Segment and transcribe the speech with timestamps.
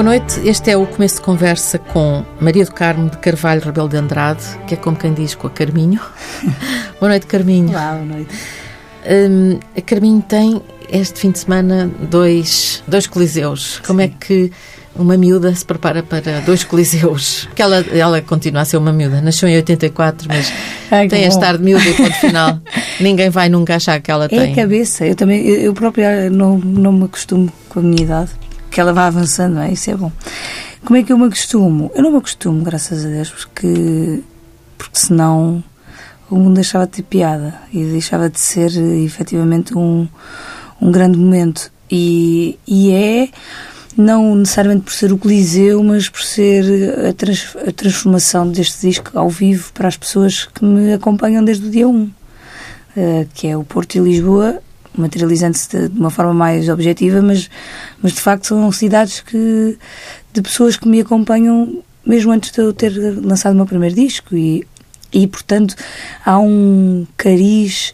[0.00, 3.86] Boa noite, este é o começo de conversa com Maria do Carmo de Carvalho Rebelo
[3.86, 6.00] de Andrade, que é como quem diz com a Carminho.
[6.98, 7.68] boa noite, Carminho.
[7.68, 8.34] Olá, boa noite.
[9.06, 13.78] Um, a Carminho tem este fim de semana dois, dois coliseus.
[13.86, 14.50] Como é que
[14.96, 17.44] uma miúda se prepara para dois coliseus?
[17.44, 19.20] Porque ela, ela continua a ser uma miúda.
[19.20, 20.50] Nasceu em 84, mas
[20.90, 22.58] Ai, tem este ar de miúda e ponto final.
[22.98, 24.38] Ninguém vai nunca achar que ela é tem.
[24.38, 25.06] É a cabeça.
[25.06, 28.30] Eu também, eu própria não, não me acostumo com a minha idade
[28.70, 29.72] que ela vá avançando, não é?
[29.72, 30.12] Isso é bom.
[30.84, 31.90] Como é que eu me acostumo?
[31.94, 34.22] Eu não me acostumo, graças a Deus, porque,
[34.78, 35.62] porque senão
[36.30, 38.70] o mundo deixava de ter piada e deixava de ser
[39.04, 40.08] efetivamente um,
[40.80, 41.70] um grande momento.
[41.90, 43.28] E, e é
[43.96, 46.64] não necessariamente por ser o Coliseu, mas por ser
[47.08, 51.66] a, trans, a, transformação deste disco ao vivo para as pessoas que me acompanham desde
[51.66, 52.10] o dia 1, uh,
[52.96, 54.62] eh, que é o Porto e Lisboa,
[54.96, 57.48] materializando-se de, uma forma mais objetiva, mas,
[58.02, 59.78] mas de facto são cidades que,
[60.32, 64.34] de pessoas que me acompanham mesmo antes de eu ter lançado o meu primeiro disco
[64.34, 64.66] e,
[65.12, 65.74] e portanto
[66.24, 67.92] há um cariz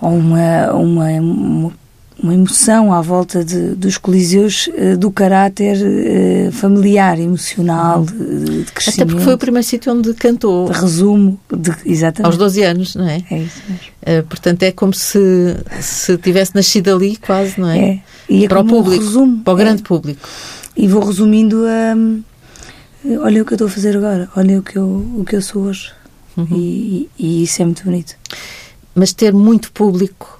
[0.00, 1.72] uma, uma, uma
[2.20, 8.72] uma emoção à volta de, dos coliseus uh, do caráter uh, familiar, emocional, de, de,
[8.72, 9.02] crescimento.
[9.02, 10.66] Até porque foi o primeiro sítio onde cantou.
[10.66, 12.26] Resumo, de, exatamente.
[12.26, 13.22] Aos 12 anos, não é?
[13.30, 13.84] É isso mesmo.
[14.02, 17.78] Uh, portanto, é como se, se tivesse nascido ali, quase, não é?
[17.78, 18.02] É.
[18.28, 19.42] E é para o público, um resumo.
[19.44, 19.60] para o é.
[19.64, 20.28] grande público.
[20.76, 21.94] E vou resumindo a.
[23.20, 25.40] Olha o que eu estou a fazer agora, olha o que eu, o que eu
[25.40, 25.92] sou hoje.
[26.36, 26.46] Uhum.
[26.50, 28.16] E, e, e isso é muito bonito.
[28.94, 30.37] Mas ter muito público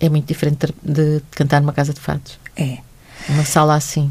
[0.00, 2.38] é muito diferente de, de cantar numa casa de fados.
[2.56, 2.78] É.
[3.28, 4.10] Uma sala assim.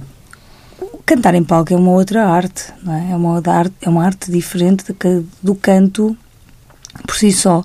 [1.05, 3.11] Cantar em palco é uma outra arte, não é?
[3.11, 6.17] É uma, arte, é uma arte diferente de, do canto
[7.07, 7.63] por si só,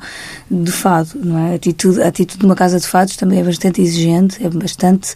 [0.50, 1.52] de fado, não é?
[1.52, 5.14] A atitude, a atitude de uma casa de fados também é bastante exigente, é bastante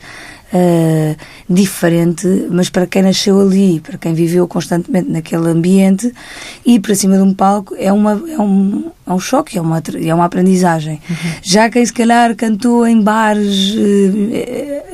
[0.52, 1.16] uh,
[1.48, 6.12] diferente, mas para quem nasceu ali, para quem viveu constantemente naquele ambiente,
[6.64, 9.82] ir para cima de um palco é, uma, é, um, é um choque, é uma,
[10.04, 11.00] é uma aprendizagem.
[11.08, 11.16] Uhum.
[11.42, 13.78] Já quem se calhar cantou em bares uh,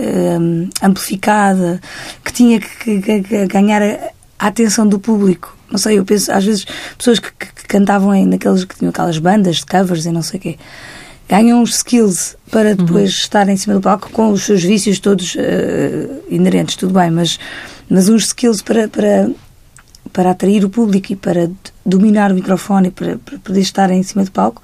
[0.01, 1.81] uh, amplificada,
[2.25, 6.33] que tinha que, que, que ganhar a, a atenção do público não sei, eu penso,
[6.33, 10.07] às vezes, pessoas que, que, que cantavam em, naqueles que tinham aquelas bandas de covers
[10.07, 10.59] e não sei o quê,
[11.29, 12.77] ganham uns skills para uhum.
[12.77, 13.21] depois uhum.
[13.21, 15.39] estar em cima do palco com os seus vícios todos uh,
[16.29, 17.39] inerentes, tudo bem, mas,
[17.89, 19.31] mas uns skills para, para,
[20.13, 21.51] para atrair o público e para
[21.85, 24.63] dominar o microfone e para, para poder estar em cima do palco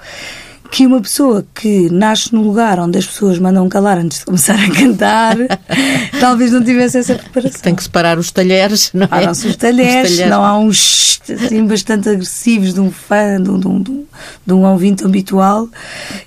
[0.74, 4.56] que uma pessoa que nasce no lugar onde as pessoas mandam calar antes de começar
[4.56, 5.36] a cantar,
[6.18, 7.60] talvez não tivesse essa preparação.
[7.60, 9.24] Tem que separar os talheres, não é?
[9.24, 10.30] Há os talheres, os talheres.
[10.30, 14.04] não há uns assim, bastante agressivos de um fã, de um, de, um,
[14.44, 15.68] de um ouvinte habitual.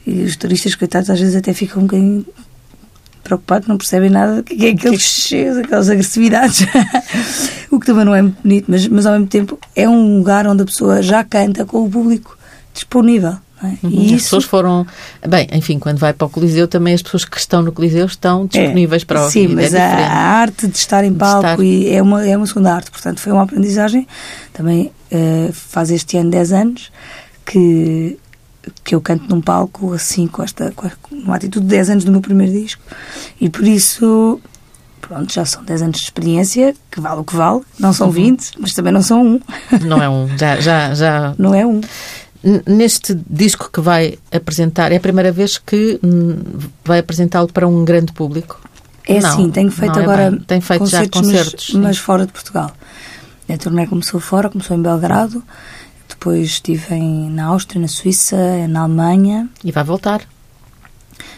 [0.05, 2.25] E os turistas, coitados, às vezes até ficam um bocadinho
[3.25, 6.65] preocupados, não percebem nada do que é aqueles cheios, aquelas agressividades.
[7.69, 10.47] o que também não é muito bonito, mas, mas ao mesmo tempo é um lugar
[10.47, 12.37] onde a pessoa já canta com o público
[12.73, 13.39] disponível.
[13.63, 13.67] É?
[13.83, 13.91] Uhum.
[13.91, 14.85] E as pessoas foram.
[15.27, 18.45] Bem, enfim, quando vai para o Coliseu, também as pessoas que estão no Coliseu estão
[18.45, 19.31] disponíveis é, para ouvir.
[19.31, 21.63] Sim, mas é a, a, arte de estar em palco estar...
[21.63, 24.07] E é, uma, é uma segunda arte, portanto, foi uma aprendizagem.
[24.53, 26.91] Também uh, faz este ano 10 anos
[27.43, 28.19] que,
[28.83, 32.11] que eu canto num palco assim, com esta com uma atitude de 10 anos do
[32.11, 32.81] meu primeiro disco,
[33.39, 34.39] e por isso.
[34.99, 37.61] Pronto, já são 10 anos de experiência, que vale o que vale.
[37.79, 38.13] Não são uhum.
[38.13, 39.39] 20, mas também não são um.
[39.85, 41.33] Não é um, já, já, já.
[41.37, 41.79] Não é um.
[42.65, 46.37] Neste disco que vai apresentar, é a primeira vez que hum,
[46.85, 48.61] vai apresentá-lo para um grande público?
[49.05, 50.39] É não, sim, tenho feito é agora bem.
[50.41, 52.71] Tem feito concertos, já concertos, mas, mas, fora de Portugal.
[53.49, 55.41] A turnê começou fora, começou em Belgrado,
[56.07, 58.35] depois estive em, na Áustria, na Suíça,
[58.67, 59.49] na Alemanha.
[59.63, 60.21] E vai voltar,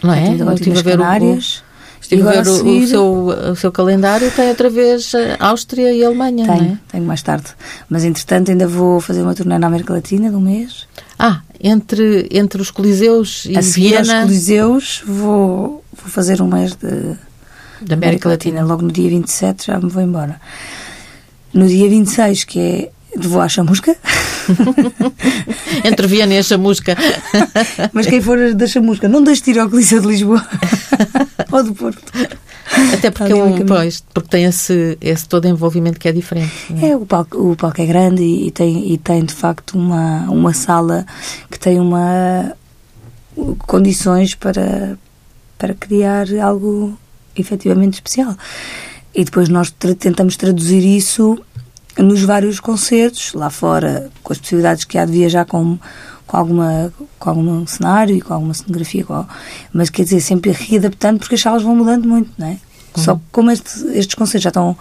[0.02, 0.34] não é?
[0.34, 1.62] Eu estive a ver Canárias.
[1.66, 1.69] O,
[2.00, 2.84] Estive a ver o, seguir...
[2.84, 3.04] o, seu,
[3.52, 6.78] o seu calendário, tem outra vez Áustria e Alemanha, tenho, não é?
[6.90, 7.48] Tenho mais tarde.
[7.88, 10.86] Mas, entretanto, ainda vou fazer uma turnê na América Latina de um mês.
[11.18, 13.98] Ah, entre, entre os Coliseus e a Viena...
[13.98, 18.60] aos Coliseus vou, vou fazer um mês de, de América, América Latina.
[18.60, 18.72] Latina.
[18.72, 20.40] Logo no dia 27 já me vou embora.
[21.52, 23.94] No dia 26, que é vou à chamusca.
[25.84, 26.96] Entre Viena e a chamusca.
[27.92, 30.46] Mas quem for da chamusca, não deixe de ir ao Coliseu de Lisboa
[31.50, 32.12] ou do Porto.
[32.94, 36.52] Até porque, é um, pois, porque tem esse, esse todo envolvimento que é diferente.
[36.80, 36.90] É?
[36.90, 40.30] é, o, palco, o palco é grande e, e, tem, e tem de facto uma,
[40.30, 41.04] uma sala
[41.50, 42.54] que tem uma
[43.66, 44.98] condições para,
[45.58, 46.96] para criar algo
[47.36, 48.36] efetivamente especial.
[49.14, 51.38] E depois nós tra tentamos traduzir isso
[52.02, 55.78] nos vários concertos, lá fora, com as possibilidades que há de viajar com,
[56.26, 59.26] com, alguma, com algum cenário e com alguma cenografia, com,
[59.72, 62.50] mas quer dizer, sempre readaptando, porque as salas vão mudando muito, não é?
[62.50, 63.04] Uhum.
[63.04, 64.76] Só que como este, estes concertos já estão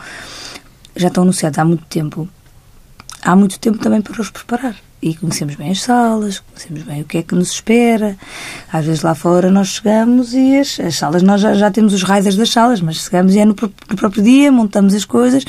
[0.95, 2.27] já estão anunciados há muito tempo,
[3.21, 4.75] há muito tempo também para os preparar.
[5.01, 8.17] E conhecemos bem as salas, conhecemos bem o que é que nos espera.
[8.71, 12.03] Às vezes lá fora nós chegamos e as, as salas, nós já, já temos os
[12.03, 13.55] riders das salas, mas chegamos e é no,
[13.89, 15.45] no próprio dia, montamos as coisas,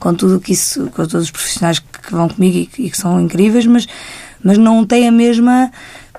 [0.00, 2.96] com tudo que isso, com todos os profissionais que, vão comigo e que, e que
[2.96, 3.86] são incríveis, mas,
[4.42, 5.70] mas não tem a mesma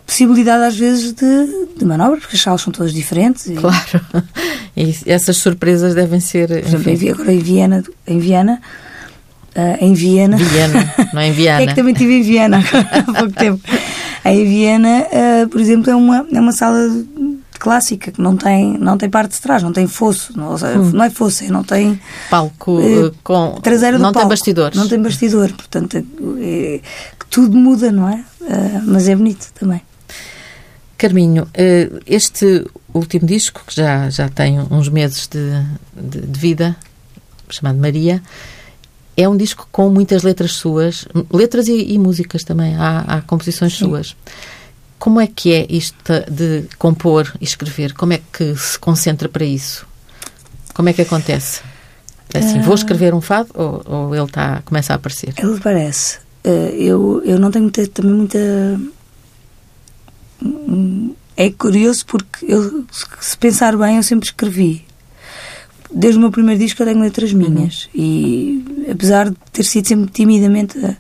[0.06, 3.48] possibilidade às vezes de, de manobra, porque as salas são todas diferentes.
[3.48, 4.02] E, Claro.
[4.74, 6.48] E essas surpresas devem ser.
[6.48, 8.62] por exemplo, enfim, agora em Viena, em Viena,
[9.54, 11.68] ah, em Viena, Viena, não é em é Viana.
[11.68, 13.62] que também estive em Viena há pouco tempo.
[14.24, 16.78] Em Viena, ah, por exemplo, é uma, é uma sala
[17.62, 20.92] clássica que não tem, não tem parte de trás, não tem fosso, não, seja, Hum.
[20.94, 23.60] não é fosso, é, não tem Palco Eh, eh, com.
[23.62, 24.30] traseira do Não tem palco.
[24.30, 24.78] bastidores.
[24.78, 26.00] Não tem bastidor, portanto, é,
[26.42, 26.80] é-
[27.20, 28.24] que tudo muda, não é?
[28.50, 29.82] Ah, mas é bonito também.
[30.98, 35.64] Carminho, eh, este último disco, que já, já tem uns meses de,
[35.96, 36.76] de, de vida,
[37.50, 38.22] chamado Maria,
[39.18, 43.74] é um disco com muitas letras suas, letras e, e músicas também, há, há composições
[43.78, 43.86] Sim.
[43.86, 44.16] suas.
[45.02, 45.98] Como é que é isto
[46.30, 47.92] de compor e escrever?
[47.94, 49.84] Como é que se concentra para isso?
[50.76, 51.62] Como é que acontece?
[52.32, 52.62] Assim, Ah.
[52.62, 55.34] vou escrever um fado ou, ou ele tá, começa a aparecer?
[55.40, 56.20] Ele parece.
[56.44, 58.80] Eh, eu, eu não tenho muita, também muita.
[61.36, 62.86] É curioso porque eu,
[63.20, 64.86] se pensar bem, eu sempre escrevi.
[65.92, 67.90] Desde o meu primeiro disco eu tenho letras minhas.
[67.96, 70.96] E apesar de ter sido sempre timidamente a,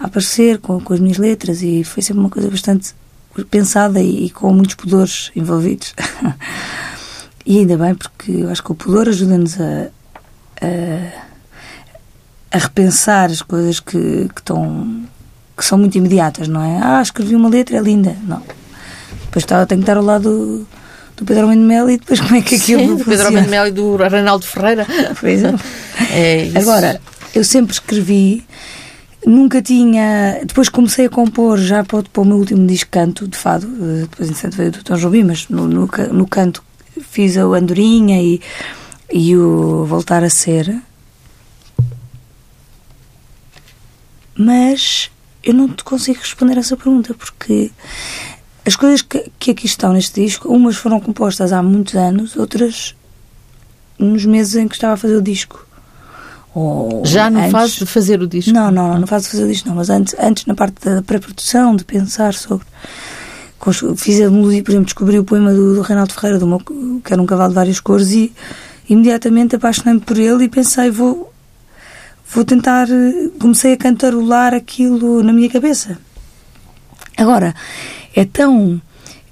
[0.00, 2.92] a aparecer com, com as minhas letras, e foi sempre uma coisa bastante
[3.50, 5.94] pensada e, e com muitos pudores envolvidos.
[7.46, 9.88] e ainda bem, porque eu acho que o pudor ajuda-nos a,
[10.62, 11.30] a
[12.50, 15.04] a repensar as coisas que, que estão
[15.56, 16.80] que são muito imediatas, não é?
[16.82, 18.16] Ah, escrevi uma letra, é linda.
[18.26, 18.42] Não.
[19.24, 20.66] Depois tá, tenho que estar ao lado
[21.14, 23.26] do, Pedro Almeida Melo e depois como é que aquilo Sim, do Pedro?
[23.26, 24.86] Almeida Melo e do Reinaldo Ferreira.
[25.20, 25.54] Pois é.
[26.12, 26.58] É isso.
[26.58, 26.98] Agora,
[27.34, 28.42] eu sempre escrevi,
[29.30, 30.40] nunca tinha.
[30.44, 34.28] Depois comecei a compor já para, o- meu último disco canto de fado, eh, depois
[34.28, 36.62] entretanto veio do Tom Jobim, mas no, no, no canto
[37.00, 38.40] fiz a Andorinha e,
[39.12, 40.80] e o Voltar a Ser.
[44.34, 45.10] Mas
[45.42, 47.70] eu não te consigo responder essa pergunta porque
[48.66, 52.94] as coisas que, que aqui estão neste disco, umas foram compostas há muitos anos, outras
[53.98, 55.66] nos meses em que estava a fazer o disco.
[56.54, 57.52] Ou Já não antes.
[57.52, 58.52] faz de fazer o disco?
[58.52, 59.76] Não, não, não, não faço fazer isto, não.
[59.76, 62.66] Mas antes, antes na parte da pré-produção, de pensar sobre.
[63.96, 66.58] Fiz a melodia, por exemplo, descobri o poema do, do Reinaldo Ferreira, do meu,
[67.04, 68.32] que era um cavalo de várias cores, e
[68.88, 71.32] imediatamente apaixonei-me por ele e pensei, vou,
[72.32, 72.88] vou tentar.
[73.38, 75.98] Comecei a cantarolar aquilo na minha cabeça.
[77.16, 77.54] Agora,
[78.16, 78.80] é tão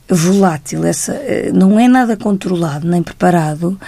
[0.09, 3.79] volátil, essa, eh, não é nada controlado nem preparado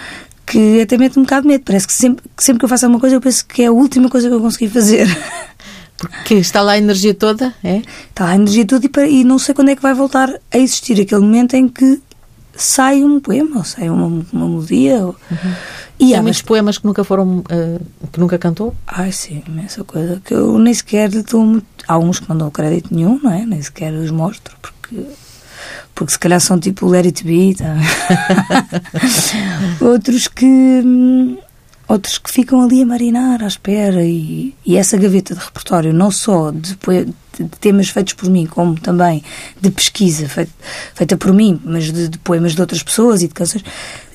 [0.51, 1.63] que até mete um bocado de medo.
[1.65, 3.71] Parece que sempre, que sempre que eu faço alguma coisa eu penso que é a
[3.71, 5.07] última coisa que eu consegui fazer.
[5.97, 7.81] Porque está lá a energia toda, é?
[8.09, 10.57] Está a energia toda e, pa- e não sei quando é que vai voltar a
[10.57, 12.01] existir aquele momento em que
[12.55, 15.05] sai um poema ou sai uma, uma melodia.
[15.05, 15.15] Ou...
[15.99, 17.79] E Tem há muitos poemas que nunca foram, eh,
[18.11, 18.73] que nunca cantou?
[18.87, 20.19] Ai, sim, imensa coisa.
[20.25, 21.65] Que eu nem sequer dou muito.
[21.87, 23.45] Há uns que não dão crédito nenhum, não é?
[23.45, 25.05] Nem sequer os mostro, porque.
[26.01, 27.55] Porque se calhar são tipo Let It Be.
[27.55, 27.75] Tá?
[29.85, 30.45] outros que.
[30.45, 31.37] hum,
[31.91, 36.09] Outros que ficam ali a marinar à espera e, e essa gaveta de repertório, não
[36.09, 36.77] só de,
[37.37, 39.21] de temas feitos por mim, como também
[39.59, 40.53] de pesquisa feita,
[40.95, 43.65] feita por mim, mas de, de poemas de outras pessoas e de canções,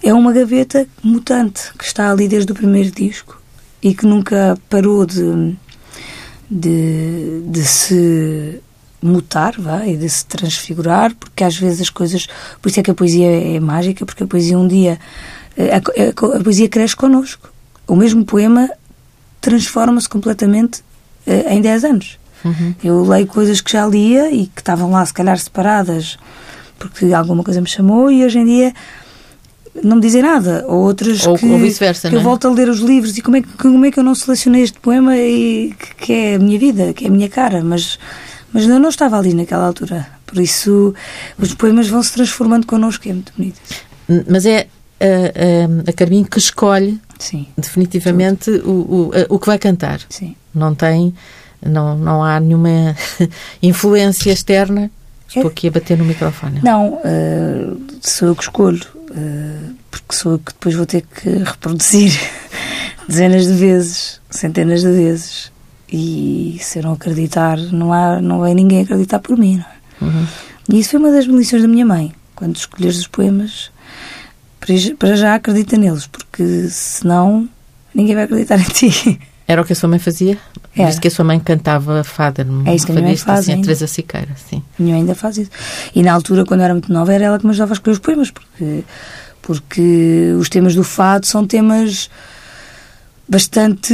[0.02, 3.38] é uma gaveta mutante que está ali desde o primeiro disco
[3.82, 5.54] e que nunca parou de,
[6.50, 8.62] de, de se
[9.06, 12.26] mutar, vá, e de se transfigurar, porque às vezes as coisas.
[12.60, 14.98] Por isso é que a poesia é, mágica, porque a poesia um dia.
[15.58, 17.48] A, a- a poesia cresce connosco.
[17.86, 18.68] O mesmo poema
[19.40, 20.82] transforma-se completamente
[21.26, 22.18] eh, em 10 anos.
[22.84, 26.16] Eu leio coisas que já lia e que estavam lá, se calhar, separadas
[26.78, 28.74] porque alguma coisa me chamou, e hoje em dia
[29.82, 30.64] não me dizem nada.
[30.68, 32.22] Ou outras Ou- que, ou vice-versa, eu é?
[32.22, 34.62] volto a ler os livros e como é, que, como é que eu não selecionei
[34.62, 37.98] este poema e que, que é a minha vida, que é a minha cara, mas,
[38.56, 40.06] mas eu não estava ali naquela altura.
[40.24, 40.94] Por isso,
[41.38, 43.60] os poemas vão se transformando connosco, e é muito bonito.
[44.28, 44.66] Mas é
[44.98, 50.00] a, a, a Carminho que escolhe Sim, definitivamente o, o, o que vai cantar.
[50.08, 50.34] sim.
[50.54, 51.14] Não tem,
[51.64, 52.96] não, não há nenhuma
[53.62, 54.90] influência externa.
[55.28, 55.46] Estou É.
[55.48, 56.60] aqui a bater no microfone.
[56.62, 57.66] Não, eh,
[58.00, 58.80] sou eu que escolho,
[59.14, 62.12] eh, porque sou eu que depois vou ter que reproduzir
[63.08, 65.52] dezenas de vezes, centenas de vezes.
[65.92, 69.62] E se eu não acreditar, não, há, não vai ninguém acreditar por mim.
[70.00, 70.10] Não é?
[70.12, 70.26] Uhum.
[70.72, 72.12] E isso foi uma das lições da minha mãe.
[72.34, 73.70] Quando escolheres os poemas,
[74.98, 77.48] para já- acredita neles, porque senão
[77.94, 79.18] ninguém vai acreditar em ti.
[79.48, 80.36] Era o que a sua mãe fazia?
[80.76, 80.88] Era.
[80.88, 83.52] Visto que a sua mãe cantava fada, É isso que a minha mãe faz assim,
[83.60, 83.62] a.
[83.62, 84.60] Teresa Siqueira, sim.
[84.76, 85.50] A minha mãe ainda faz isso.
[85.94, 87.92] E na altura, quando eu era muito nova, era ela que me ajudava a escolher
[87.94, 88.82] os poemas, porque,
[89.40, 92.10] porque os temas do fado são temas
[93.28, 93.92] bastante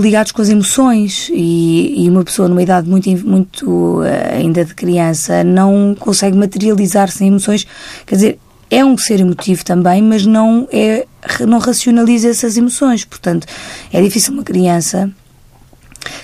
[0.00, 1.28] ligados com as emoções.
[1.32, 7.24] E, e uma pessoa numa idade muito, muito eh, ainda de criança não consegue materializar-se
[7.24, 7.66] em emoções,
[8.06, 8.38] quer dizer,
[8.70, 11.06] é um ser emotivo também, mas não é
[11.46, 13.46] não racionaliza essas emoções, portanto,
[13.92, 15.10] é difícil uma criança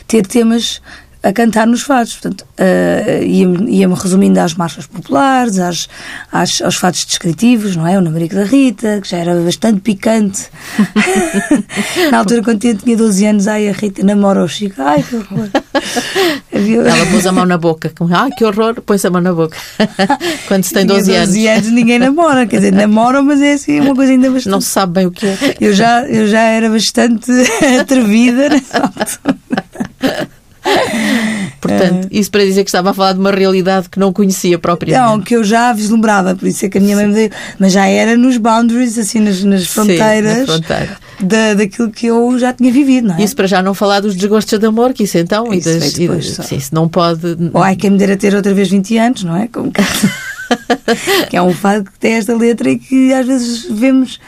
[0.07, 0.81] ter temas
[1.25, 2.12] a cantar nos fados.
[2.12, 5.88] Portanto, uh, ia-me ia resumindo às marchas populares, às,
[6.31, 7.99] às, aos fados descritivos, não é?
[7.99, 10.49] O namorico da Rita, que já era bastante picante.
[12.11, 14.81] Na altura, quando eu tinha 12 anos, ai, a Rita namora o Chico.
[14.83, 15.49] Ai, que horror.
[16.52, 17.90] Ela pôs a mão na boca.
[18.12, 19.57] Ah, que horror, põe a mão na boca.
[20.47, 21.37] Quando se tem tinha 12 anos.
[21.37, 22.47] anos, ninguém namora.
[22.47, 24.50] Quer dizer, namoram, mas é assim uma coisa ainda bastante...
[24.50, 25.57] Não se sabe bem o que é.
[25.61, 27.31] Eu já, eu já era bastante
[27.81, 30.28] atrevida nessa altura.
[31.61, 35.02] Portanto, isso para dizer que estava a falar de uma realidade que não conhecia propriamente.
[35.06, 37.30] Não, que eu já vislumbrava, por isso é que a minha mãe me deu.
[37.59, 40.97] Mas já era nos boundaries, assim, nas, nas Sim, fronteiras na fronteira.
[41.21, 43.23] da, daquilo que eu já tinha vivido, não é?
[43.23, 45.52] Isso para já não falar dos desgostos de amor, que isso então.
[45.54, 47.21] e Isso das- veio depois e- sim, isso não pode.
[47.52, 49.49] Ou ai, quem me dera ter outra vez 20 anos, não é?
[49.49, 49.80] Como que...
[51.30, 54.21] que é um fado que tem esta letra e que às vezes vemos,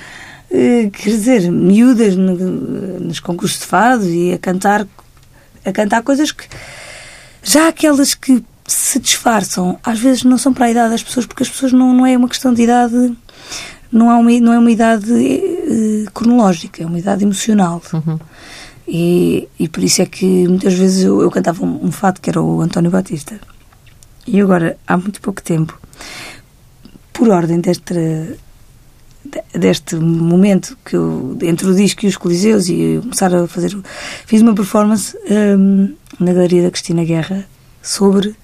[0.50, 2.35] eh, quer dizer, miúdas no-
[3.00, 4.87] nos concursos de fado e a cantar,
[5.67, 6.45] a cantar coisas que.
[7.43, 11.43] Já aquelas que se disfarçam, às vezes não são para a idade das pessoas, porque
[11.43, 13.17] as pessoas não, não é uma questão de idade.
[13.93, 17.81] Não é uma, não é uma idade eh, cronológica, é uma idade emocional.
[17.93, 18.19] Uhum.
[18.89, 22.29] E, e por isso é que muitas vezes eu, eu cantava um, um fado que
[22.29, 23.39] era o António Batista.
[24.27, 25.79] E agora, há muito pouco tempo,
[27.13, 28.35] por ordem deste, de-
[29.52, 33.76] deste momento que eu, entre o disco e os Coliseus e começar a fazer.
[34.26, 37.47] Fiz uma performance hum, na Galeria da Cristina Guerra
[37.83, 38.35] sobre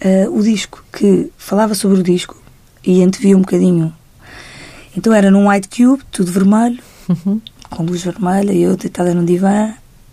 [0.00, 2.36] eh, o disco, que falava sobre o disco
[2.84, 3.92] e antevia um bocadinho.
[4.96, 6.78] Então era num white cube, tudo vermelho,
[7.08, 7.40] Uhum.
[7.70, 9.72] com luz vermelha e eu deitada num divã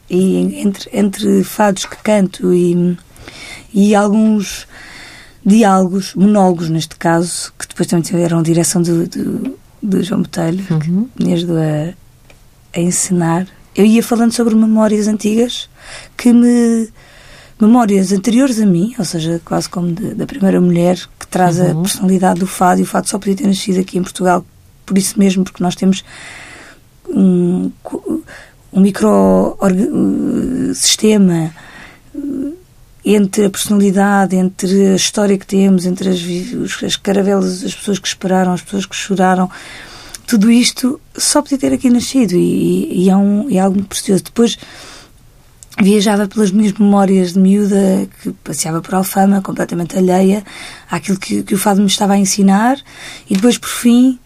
[0.10, 2.98] e entre, entre fados que canto e,
[3.74, 4.66] e alguns
[5.46, 10.74] diálogos, monólogos neste caso, que depois também tiveram direção do, do, do João Botelho, que
[10.90, 11.08] Uhum.
[11.20, 11.94] me ajudou a,
[12.78, 13.48] a ensinar.
[13.76, 15.70] Eu ia falando sobre memórias antigas
[16.18, 16.90] que me.
[17.60, 21.64] memórias anteriores a mim, ou seja, quase como de- da primeira mulher que traz a
[21.68, 21.84] Uhum.
[21.84, 24.46] personalidade personalidade do fado, e o fado só podia ter nascido aqui em Portugal
[24.86, 26.04] por isso mesmo, porque nós temos
[27.08, 27.72] um,
[28.74, 31.54] um micro-sistema
[33.06, 38.08] entre a personalidade, entre a história que temos, entre as, as caravelas, as pessoas que
[38.08, 39.50] esperaram, as pessoas que choraram,
[40.26, 44.24] tudo isto só podia ter aqui nascido e, e é, um, é algo muito precioso.
[44.24, 44.58] Depois
[45.80, 50.44] viajava pelas minhas memórias de miúda, que passeava por Alfama, completamente alheia
[50.90, 52.80] àquilo que, que o fado me estava a ensinar,
[53.30, 54.18] e depois, por fim,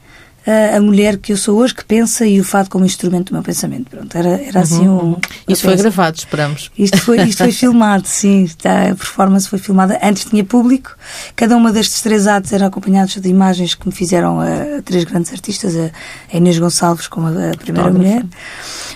[0.45, 3.33] a, a mulher que eu sou hoje, que pensa, e o fado como instrumento do
[3.33, 3.89] meu pensamento.
[3.89, 5.03] Pronto, era, era assim Uhum, um.
[5.11, 5.17] uhum.
[5.47, 6.71] Isso foi gravado, esperamos.
[6.77, 8.43] isto foi, isto foi filmado, sim.
[8.43, 9.99] Está, a performance foi filmada.
[10.01, 10.95] Antes tinha público.
[11.35, 15.03] Cada uma destes três atos era acompanhados de imagens que me fizeram a, a três
[15.03, 15.89] grandes artistas, a,
[16.33, 17.91] a Inês Gonçalves como a, primeira Fotógrafa.
[17.93, 18.25] mulher,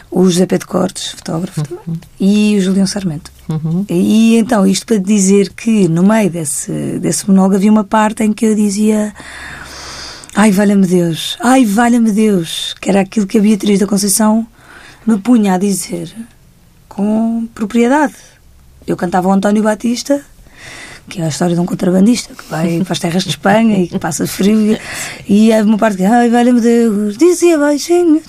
[0.10, 1.62] o José Pedro Cortes, fotógrafo,
[2.20, 3.32] e o Julião Sarmento.
[3.50, 3.86] Uhum.
[3.90, 8.32] E então, isto para dizer que no meio desse, desse monólogo havia uma parte em
[8.32, 9.14] que eu dizia
[10.36, 14.48] Ai, valha-me Deus, ai, valha-me Deus, que era aquilo que a Beatriz da Conceição
[15.06, 16.12] me punha a dizer
[16.90, 18.16] com propriedade.
[18.88, 20.26] Eu cantava o António Batista,
[21.08, 23.88] que é a história de um contrabandista que vai para as terras de Espanha e
[23.88, 24.76] que passa frio,
[25.28, 28.20] e, e há uma parte que, ai, valha-me Deus, dizia baixinho,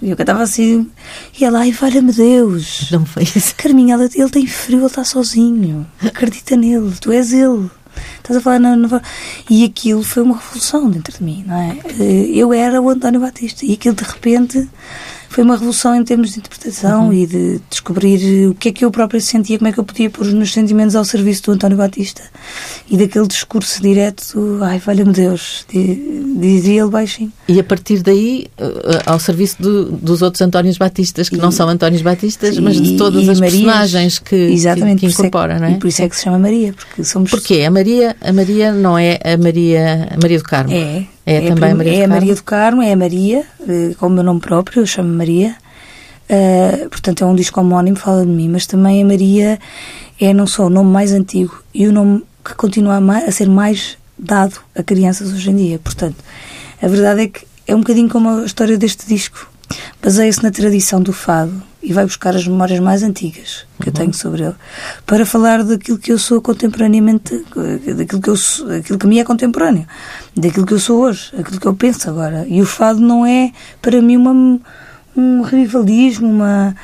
[0.00, 0.90] e eu cantava assim,
[1.38, 2.90] e ela, ai, valha-me Deus.
[2.90, 3.54] Não foi isso.
[3.54, 5.86] Carminha, ele tem frio, ele está sozinho.
[6.02, 7.70] Acredita nele, tu és ele.
[8.18, 9.02] Estás a falar na-
[9.48, 11.76] E aquilo foi uma revolução dentro de mim, não é?
[11.98, 14.68] Eh, Eu era o António Batista e aquilo de repente
[15.30, 18.90] foi uma revolução em termos de interpretação e de descobrir o que é que eu
[18.90, 21.76] própria sentia, como é que eu podia pôr os meus sentimentos ao serviço do António
[21.76, 22.20] Batista
[22.90, 27.32] e daquele discurso direto, ai, valha-me Deus, di- dizia ele baixinho.
[27.46, 31.52] E a partir daí, eh, ao serviço do- dos outros Antónios Batistas, que E- não
[31.52, 33.54] são Antónios Batistas, mas de E- todas e as Marias.
[33.62, 35.72] personagens que, que, Exatamente, que é incorpora, que- não é?
[35.72, 37.62] E por isso é que se chama Maria, porque somos Porquê?
[37.64, 40.72] A Maria, a Maria não é a Maria, a Maria do Carmo.
[40.74, 41.04] É.
[41.34, 42.08] É também prim- a Maria do É a?
[42.08, 45.54] Maria do Carmo, é a Maria, eh, com o meu nome próprio, eu chamo Maria.
[46.28, 49.58] Eh, portanto, é um disco homónimo, fala de mim, mas também a Maria
[50.20, 53.48] é não só o nome mais antigo e o nome que continua a, a ser
[53.48, 55.78] mais dado a crianças hoje em dia.
[55.82, 56.16] Portanto,
[56.80, 59.48] a verdade é que é um bocadinho como a história deste disco.
[60.02, 64.12] baseia-se na tradição do fado e vai buscar as memórias mais antigas que eu tenho
[64.12, 64.54] sobre ele
[65.06, 67.42] para falar daquilo que eu sou contemporaneamente,
[67.96, 69.86] daquilo que, eu sou, daquilo que mim é contemporâneo,
[70.36, 72.46] daquilo que eu sou hoje, aquilo que eu penso agora.
[72.48, 74.60] E o fado não é, para mim, uma,
[75.16, 76.76] um revivalismo, uma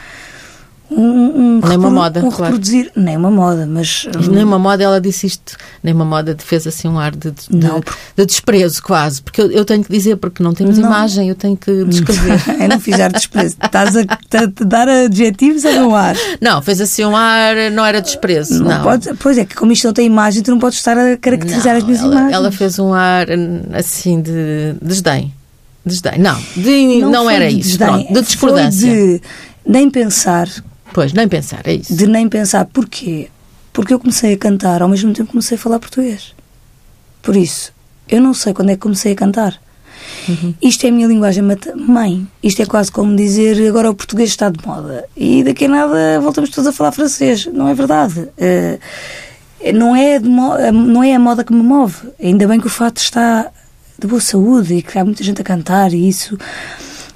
[0.90, 2.44] um, um nem uma moda, um claro.
[2.44, 6.66] reproduzir, nem uma moda, mas nem uma moda, ela disse isto, nem uma moda fez
[6.66, 7.80] assim um ar de, de, Não.
[8.16, 10.88] de desprezo quase, porque eu, eu tenho que dizer, porque não temos Não.
[10.88, 12.40] imagem, eu tenho que descrever.
[12.62, 13.56] eu não fiz ar de desprezo.
[13.62, 16.14] Estás a, a dar adjetivos a não ar.
[16.40, 18.82] não, fez assim um ar, não era desprezo, Não, não.
[18.82, 21.72] Podes, pois é, que como isto não tem imagem, tu não podes estar a caracterizar
[21.72, 22.32] Não, as minhas ela, imagens.
[22.32, 23.26] ela fez um ar
[23.72, 25.32] assim de desdém.
[25.84, 26.18] Desdém.
[26.18, 27.70] Não, de- não, era de isso.
[27.70, 28.92] desdém, Pronto, de discordância.
[28.92, 29.20] De
[29.64, 30.48] nem pensar,
[30.96, 31.94] Pois, nem pensar, é isso.
[31.94, 32.64] de nem pensar.
[32.64, 33.28] Porquê?
[33.70, 36.34] Porque eu comecei a cantar, ao mesmo tempo comecei a falar português.
[37.20, 37.70] Por isso,
[38.08, 39.60] eu não sei quando é que comecei a cantar.
[40.26, 40.54] Uhum.
[40.62, 41.44] Isto é a minha linguagem
[41.76, 42.26] mãe.
[42.42, 45.04] Isto é quase como dizer agora o português está de moda.
[45.14, 47.44] E daqui a nada voltamos todos a falar francês.
[47.44, 48.30] Não é verdade.
[48.38, 48.78] Eh,
[49.74, 52.08] não, é eh, não é a moda que me move.
[52.18, 53.50] Ainda bem que o fato está
[53.98, 56.38] de boa saúde e que há muita gente a cantar e isso.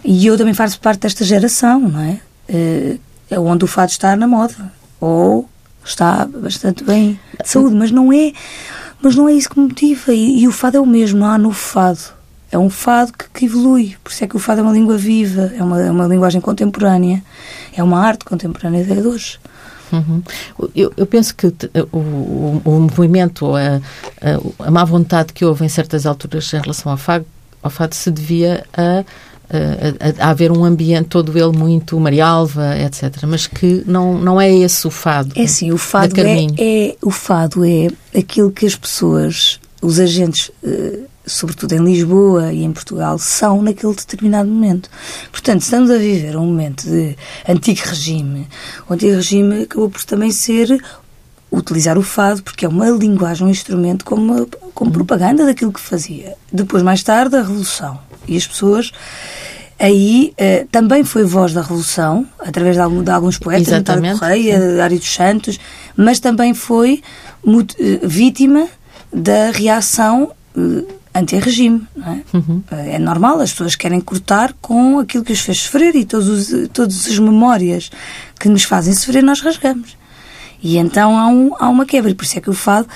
[0.04, 2.20] E eu também faço parte desta geração, não é?
[2.46, 2.96] Eh,
[3.30, 4.72] É onde o fado está na moda.
[5.00, 5.48] Ou
[5.84, 8.32] está bastante bem de saúde, mas não é,
[9.00, 10.12] mas não é isso que motiva.
[10.12, 12.00] E, e o fado é o mesmo, não há novo fado.
[12.52, 13.96] É um fado que, que evolui.
[14.02, 16.40] Por isso é que o fado é uma língua viva, é uma, é uma linguagem
[16.40, 17.22] contemporânea,
[17.72, 19.38] é uma arte contemporânea de hoje.
[19.92, 20.22] Uhum.
[20.74, 21.52] Eu, eu penso que o,
[21.92, 23.80] o, o movimento, a,
[24.20, 27.26] a, a má vontade que houve em certas alturas em relação ao fado,
[27.62, 29.04] ao fado se devia a,
[29.52, 33.24] a, a- haver um ambiente todo ele muito Marialva, etc.
[33.26, 35.32] Mas que não, não é esse o fado.
[35.36, 36.22] É assim, o fado é,
[36.58, 42.62] é- o fado é aquilo que as pessoas, os agentes, eh, sobretudo em Lisboa e
[42.64, 44.88] em Portugal, são naquele determinado momento.
[45.30, 47.16] Portanto, estamos a viver um momento de
[47.48, 48.46] antigo regime.
[48.88, 50.82] O antigo regime acabou por também ser
[51.52, 56.34] utilizar o fado porque é uma linguagem, um instrumento como, como propaganda daquilo que fazia.
[56.52, 57.98] Depois, mais tarde, a Revolução.
[58.28, 58.92] E as pessoas
[59.78, 64.76] aí eh, também foi voz da Revolução, através de, algum- de alguns poetas, Exatamente, Correia,
[64.76, 65.58] Dário dos Santos,
[65.96, 67.02] mas também foi
[67.44, 68.68] mut- eh, vítima
[69.12, 71.86] da reação eh, anti-regime.
[72.06, 72.36] é?
[72.36, 72.62] Uhum.
[72.70, 76.28] Eh, É normal, as pessoas querem cortar com aquilo que os fez sofrer e todos
[76.28, 77.90] os, todas as memórias
[78.38, 79.96] que nos fazem sofrer nós rasgamos.
[80.62, 82.86] E então há, um, há uma quebra, e por isso é que o fado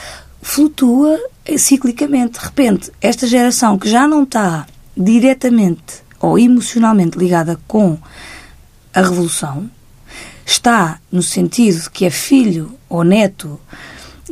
[0.43, 2.39] flutua eh, ciclicamente.
[2.39, 7.99] De repente, esta geração que já não está diretamente ou emocionalmente ligada com
[8.95, 9.69] a Revolução,
[10.47, 13.59] está no sentido de que é filho ou neto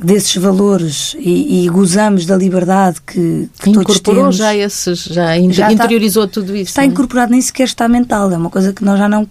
[0.00, 4.36] desses valores e, e gozamos da liberdade que, que todos temos.
[4.36, 6.70] já esses, já, Já está- interiorizou tudo isso.
[6.70, 6.86] Está é?
[6.86, 8.30] incorporado, nem sequer está mental.
[8.32, 9.28] É uma coisa que nós já não.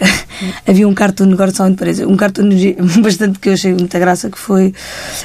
[0.66, 2.48] Havia um cartoon, agora só parede, um cartoon
[3.00, 4.74] bastante que eu achei muita graça, que foi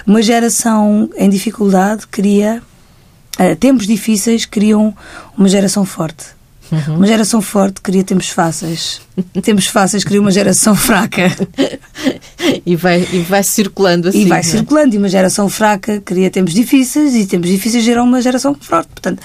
[0.06, 2.62] uma geração em dificuldade queria.
[3.38, 4.96] Eh, tempos difíceis criam
[5.38, 6.38] uma geração forte.
[6.72, 6.98] Uhum.
[6.98, 9.02] Uma geração forte cria tempos fáceis.
[9.42, 11.32] Tempos fáceis cria uma geração fraca.
[12.66, 14.22] E vai, e vai circulando assim.
[14.22, 14.44] e vai é?
[14.44, 14.94] circulando.
[14.94, 18.90] E uma geração fraca cria tempos difíceis e tempos difíceis geram uma geração forte.
[18.90, 19.22] Portanto,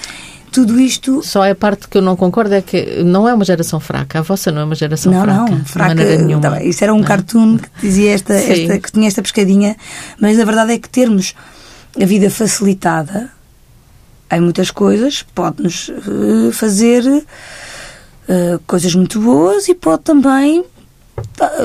[0.53, 3.79] tudo isto Só a parte que eu não concordo é que não é uma geração
[3.79, 4.19] fraca.
[4.19, 5.51] A vossa não é uma geração não, fraca.
[5.51, 5.89] não, de fraca.
[5.95, 6.41] maneira nenhuma.
[6.41, 7.07] tá isso era um Não é?
[7.07, 9.75] cartoon que dizia esta, esta, que tinha esta pescadinha,
[10.19, 11.33] mas a verdade é que termos
[11.99, 13.31] a vida facilitada
[14.37, 17.03] em muitas coisas pode-nos eh, fazer
[18.27, 20.63] eh, coisas muito boas e pode também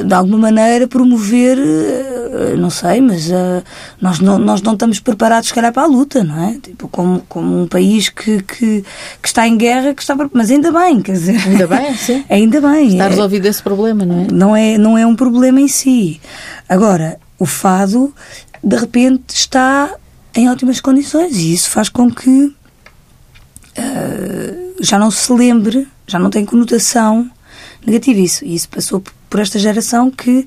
[0.05, 3.29] de alguma maneira promover eh, não sei, mas
[4.01, 6.59] nós, não, nós não estamos preparados se calhar para a luta, não é?
[6.63, 8.85] Tipo, como, como um país que, que,
[9.23, 12.25] que está em guerra, que está mas ainda bem, quer dizer, Ainda bem, sim.
[12.29, 12.89] ainda bem.
[12.89, 14.27] Está é- resolvido esse problema, não é?
[14.31, 16.21] não é, não é um problema em si.
[16.69, 18.13] Agora, o fado,
[18.63, 19.91] de repente, está
[20.35, 22.55] em ótimas condições e isso faz com que
[24.81, 27.31] já não se lembre, já não tem conotação
[27.87, 28.21] negativa.
[28.21, 30.47] Isso, e isso passou por esta geração que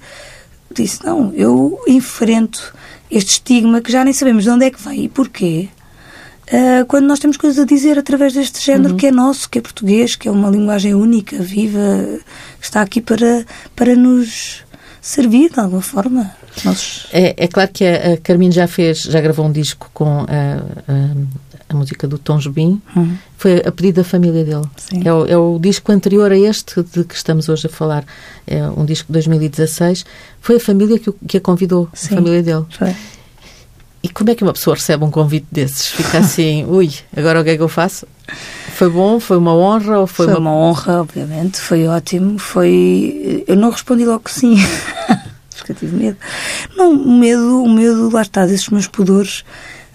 [0.74, 2.74] disse: não, eu enfrento
[3.10, 5.68] este estigma que já nem sabemos de onde é que vem e porquê.
[6.48, 9.62] eh, quando nós temos coisas a dizer através deste género que é nosso, que é
[9.62, 11.80] português, que é uma linguagem única, viva,
[12.60, 14.64] que está aqui para, para nos
[15.02, 16.32] servir de alguma forma.
[16.56, 19.90] Os nossos- É, é claro que a, a Carmine já fez, já gravou um disco
[19.94, 20.62] com a,
[21.72, 22.82] a, música do Tom Jobim.
[22.96, 23.16] Hum.
[23.38, 24.68] Foi a pedido da família dele.
[25.04, 28.06] É o, é o disco anterior a este de que estamos hoje a falar.
[28.46, 30.06] É um disco de 2016.
[30.40, 32.14] Foi a família que, que a convidou, Sim.
[32.14, 32.66] a família dele.
[32.78, 32.96] Foi.
[34.04, 35.88] E como é que uma pessoa recebe um convite desses?
[35.88, 38.08] Fica assim, ui, agora o que é que eu faço?
[38.74, 39.20] Foi bom?
[39.20, 40.00] Foi uma honra?
[40.00, 40.50] Ou foi, Foi uma...
[40.50, 42.40] uma honra, obviamente, foi ótimo.
[42.40, 43.44] Foi.
[43.48, 44.56] Eu não respondi logo que sim,
[45.56, 46.18] porque eu tive medo.
[46.76, 49.44] Não, o medo, o medo, lá está, desses meus pudores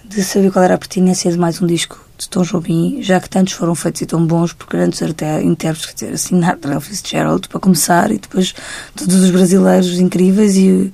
[0.09, 3.29] de saber qual era a pertinência de mais um disco de Tom Jobim, já que
[3.29, 7.59] tantos foram feitos e tão bons por grandes intérpretes, quer dizer, assim, Nathaniel Fitzgerald, para
[7.59, 8.55] começar, e depois
[8.95, 10.91] todos os brasileiros incríveis e,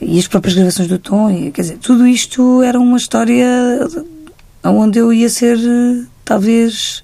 [0.00, 3.46] e as próprias gravações do Tom, e, quer dizer, tudo isto era uma história
[4.62, 5.58] onde eu ia ser,
[6.24, 7.02] talvez,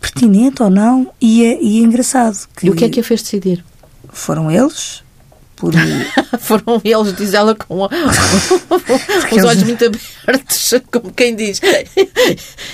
[0.00, 2.38] pertinente ou não, e é, e é engraçado.
[2.62, 3.64] E o que é que a fez decidir?
[4.10, 5.02] Foram eles,
[5.58, 5.72] por...
[6.40, 11.60] Foram eles, diz ela com os olhos muito abertos, como quem diz.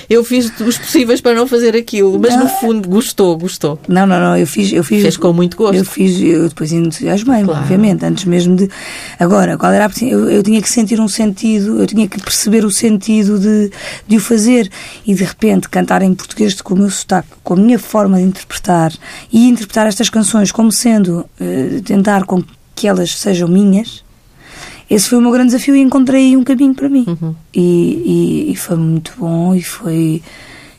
[0.09, 2.43] Eu fiz os possíveis para não fazer aquilo, mas não.
[2.43, 3.79] no fundo gostou, gostou.
[3.87, 4.71] Não, não, não, eu fiz.
[4.71, 5.75] Eu fiz Fez com muito gosto.
[5.75, 7.61] Eu fiz, eu depois entusiasmei, claro.
[7.61, 8.69] obviamente, antes mesmo de.
[9.19, 9.91] Agora, qual era a.
[10.01, 13.71] Eu, eu tinha que sentir um sentido, eu tinha que perceber o sentido de,
[14.07, 14.69] de o fazer
[15.05, 18.23] e de repente cantar em português com o meu sotaque, com a minha forma de
[18.23, 18.93] interpretar
[19.31, 21.25] e interpretar estas canções como sendo.
[21.39, 24.03] Uh, tentar com que elas sejam minhas,
[24.89, 27.05] esse foi o meu grande desafio e encontrei um caminho para mim.
[27.07, 27.35] Uhum.
[27.53, 30.21] E, e, e, foi muito bom e foi,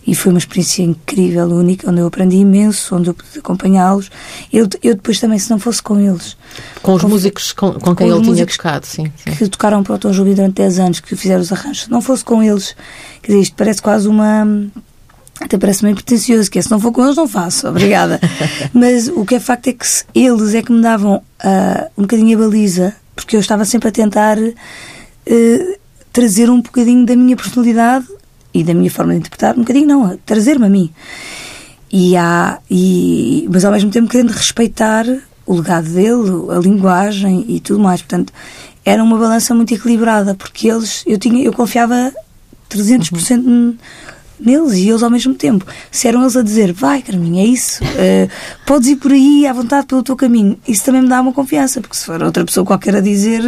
[0.06, 4.08] e foi uma experiência incrível, única, onde eu aprendi imenso, onde eu pude acompanhá-los.
[4.52, 6.36] Eu, eu depois também, se não fosse com eles...
[6.82, 9.32] Com os com, músicos com, com quem ele tinha tocado, sim, sim.
[9.32, 11.84] Que tocaram para o Tom Jobim durante 10 anos, que fizeram os arranjos.
[11.84, 12.76] Se não fosse com eles,
[13.22, 14.46] quer dizer, isto parece quase uma
[15.40, 18.20] até parece meio pretencioso, que é, se não for com eles não faço, obrigada.
[18.72, 22.38] Mas o que é facto é que eles é que me davam uh, um bocadinho
[22.38, 25.76] a baliza, porque eu estava sempre a tentar uh,
[26.12, 28.06] trazer um bocadinho da minha personalidade
[28.52, 30.90] e da minha forma de interpretar, um bocadinho não, trazer-me a mim.
[31.92, 35.04] E há, e, mas ao mesmo tempo querendo respeitar
[35.44, 38.00] o legado dele, a linguagem e tudo mais.
[38.02, 38.32] Portanto,
[38.84, 42.12] era uma balança muito equilibrada, porque eles, eu, tinha, eu confiava
[42.70, 43.76] 300% uhum
[44.38, 45.66] neles e eles ao mesmo tempo.
[45.90, 48.30] Se eram eles a dizer, vai Carminho, é isso, uh,
[48.66, 51.80] podes ir por aí à vontade pelo teu caminho, isso também me dá uma confiança,
[51.80, 53.42] porque se for outra pessoa qualquer a dizer,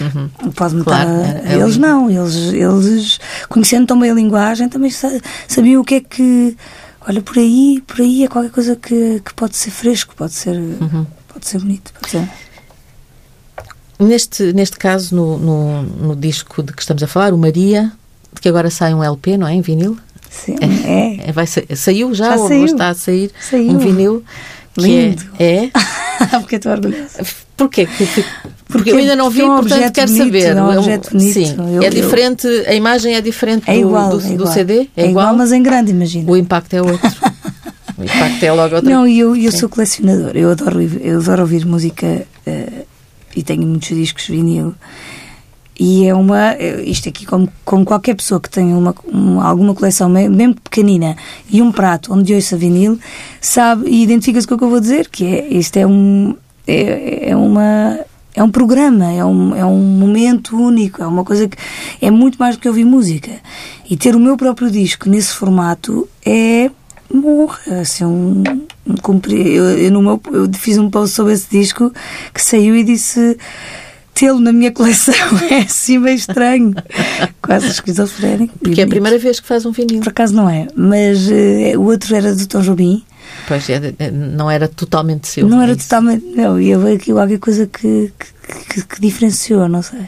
[0.00, 0.28] uhum.
[0.54, 1.46] pode-me claro, estar.
[1.46, 1.86] É, é eles lindo.
[1.86, 4.90] não, eles, eles, conhecendo tão bem a linguagem, também
[5.46, 6.56] sabiam o que é que.
[7.06, 10.56] Olha, por aí, por aí é qualquer coisa que, que pode ser fresco, pode ser,
[10.56, 11.06] uhum.
[11.32, 11.92] pode ser bonito.
[11.94, 12.28] Pode ser.
[13.98, 17.90] Neste, neste caso, no, no, no disco de que estamos a falar, o Maria,
[18.32, 19.54] de que agora sai um LP, não é?
[19.54, 19.98] Em vinil?
[20.30, 21.28] Sim, é.
[21.28, 21.32] é.
[21.32, 22.64] Vai, saiu já, já ou saiu.
[22.64, 23.70] está a sair saiu.
[23.70, 24.24] um vinil?
[24.76, 25.24] Lindo.
[25.38, 25.64] É?
[25.64, 25.70] é?
[26.40, 27.24] porque estou orgulhosa.
[27.56, 27.88] Porquê?
[27.98, 28.24] Porque,
[28.68, 30.56] porque eu ainda não vi, é um portanto quero bonito, saber.
[30.56, 31.34] É um objeto bonito.
[31.34, 34.48] Sim, eu, é diferente, a imagem é diferente é igual, do, do, é igual.
[34.48, 34.74] do CD?
[34.74, 36.30] É, é igual, igual, mas em grande, imagina.
[36.30, 37.10] O impacto é outro.
[37.98, 38.88] o impacto é logo outro.
[38.88, 40.36] Não, e eu, eu sou colecionador.
[40.36, 42.86] Eu adoro, eu adoro ouvir música uh,
[43.34, 44.72] e tenho muitos discos vinil.
[45.78, 46.56] E é uma.
[46.84, 51.16] Isto aqui, como, como qualquer pessoa que tenha uma, uma, alguma coleção, mesmo pequenina,
[51.48, 52.98] e um prato onde ouça vinil,
[53.40, 55.46] sabe e identifica-se com o que eu vou dizer, que é.
[55.48, 56.34] Isto é um.
[56.66, 58.00] É, é uma.
[58.34, 61.56] É um programa, é um, é um momento único, é uma coisa que
[62.00, 63.32] é muito mais do que ouvir música.
[63.88, 66.70] E ter o meu próprio disco nesse formato é
[67.12, 68.44] morra, assim, um,
[68.86, 69.46] um cumprir.
[69.46, 71.92] Eu, eu, eu fiz um post sobre esse disco
[72.32, 73.36] que saiu e disse
[74.18, 75.14] tê-lo na minha coleção
[75.48, 76.74] é assim meio estranho.
[77.40, 78.58] Quase esquizofrénico.
[78.58, 80.00] Porque é a primeira vez que faz um vinil.
[80.00, 83.04] Por acaso não é, mas uh, o outro era do Tom Jobim.
[83.46, 85.46] Pois, é, não era totalmente seu.
[85.46, 85.82] Não é era isso?
[85.82, 90.00] totalmente, não, ia ver aqui qualquer coisa que, que, que, que diferenciou, não sei.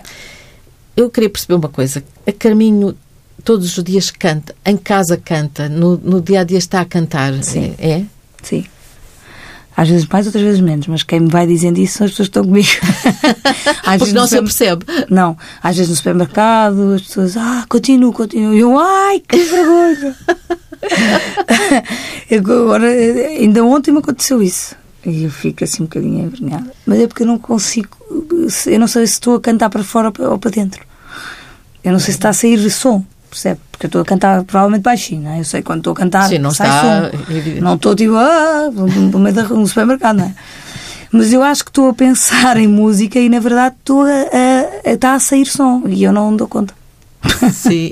[0.96, 2.02] Eu queria perceber uma coisa.
[2.26, 2.96] A Carminho
[3.44, 7.32] todos os dias canta, em casa canta, no, no dia a dia está a cantar.
[7.42, 7.74] Sim.
[7.78, 8.02] É?
[8.42, 8.64] Sim.
[9.80, 12.28] Às vezes mais, outras vezes menos, mas quem me vai dizendo isso são as pessoas
[12.28, 12.68] que estão comigo.
[13.82, 14.84] às Porque não se apercebe.
[15.08, 18.52] Não, às vezes no supermercado, as pessoas, ah, continuo, continuo.
[18.52, 20.16] E eu, ai, que vergonha!
[22.36, 24.76] Agora, ainda ontem me aconteceu isso.
[25.06, 26.70] E eu fico assim um bocadinho envergonhada.
[26.84, 27.88] Mas é porque eu não consigo,
[28.66, 30.84] eu não sei se estou a cantar para fora ou para dentro.
[31.82, 33.60] Eu não sei se está a sair som percebe?
[33.70, 35.40] Porque eu estou a cantar provavelmente baixinho, não é?
[35.40, 37.10] Eu sei quando estou a cantar, Sim, não sai está...
[37.10, 37.60] som.
[37.62, 40.34] Não estou tipo, ah, no meio do supermercado, não é?
[41.12, 44.90] Mas eu acho que estou a pensar em música e na verdade estou a, a,
[44.90, 46.74] a, está a sair som e eu não dou conta.
[47.52, 47.90] Sim.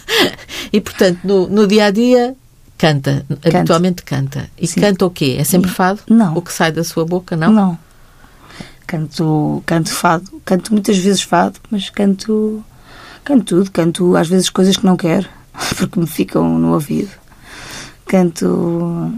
[0.72, 2.34] e portanto, no, no dia a dia
[2.78, 4.48] canta, habitualmente canta.
[4.56, 4.80] E Sim.
[4.80, 5.36] canta o quê?
[5.38, 6.00] É sempre fado?
[6.08, 6.36] Não.
[6.36, 7.52] O que sai da sua boca, não?
[7.52, 7.78] Não.
[8.86, 10.40] Canto, canto fado.
[10.44, 12.64] Canto muitas vezes fado, mas canto
[13.28, 15.28] Canto tudo, canto às vezes coisas que não quero,
[15.76, 17.10] porque me ficam no ouvido.
[18.06, 19.12] Canto.